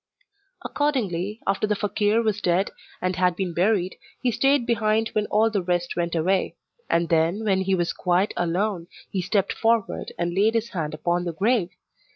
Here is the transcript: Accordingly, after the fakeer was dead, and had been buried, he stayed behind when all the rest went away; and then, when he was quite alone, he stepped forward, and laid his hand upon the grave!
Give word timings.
Accordingly, 0.65 1.41
after 1.45 1.67
the 1.67 1.75
fakeer 1.75 2.23
was 2.23 2.41
dead, 2.41 2.71
and 3.03 3.15
had 3.17 3.35
been 3.35 3.53
buried, 3.53 3.97
he 4.19 4.31
stayed 4.31 4.65
behind 4.65 5.09
when 5.09 5.27
all 5.27 5.51
the 5.51 5.61
rest 5.61 5.95
went 5.95 6.15
away; 6.15 6.55
and 6.89 7.09
then, 7.09 7.43
when 7.43 7.61
he 7.61 7.75
was 7.75 7.93
quite 7.93 8.33
alone, 8.35 8.87
he 9.11 9.21
stepped 9.21 9.53
forward, 9.53 10.11
and 10.17 10.33
laid 10.33 10.55
his 10.55 10.69
hand 10.69 10.95
upon 10.95 11.23
the 11.25 11.33
grave! 11.33 11.69